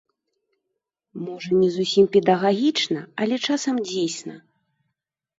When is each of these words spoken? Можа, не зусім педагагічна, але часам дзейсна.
Можа, 1.25 1.49
не 1.63 1.67
зусім 1.75 2.07
педагагічна, 2.15 2.99
але 3.25 3.35
часам 3.47 3.75
дзейсна. 3.91 4.35